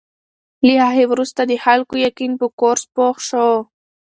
[0.65, 3.49] له هغې وروسته د خلکو یقین په کورس پوخ شو.